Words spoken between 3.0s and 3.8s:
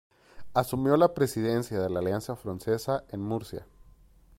en Murcia.